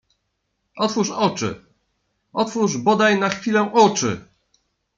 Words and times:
Otwórz 0.77 1.11
oczy, 1.11 1.65
otwórz 2.33 2.77
bodaj 2.77 3.19
na 3.19 3.29
chwilę 3.29 3.73
oczy! 3.73 4.25